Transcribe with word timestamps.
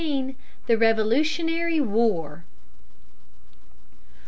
THE 0.65 0.77
REVOLUTIONARY 0.79 1.79
WAR. 1.81 2.43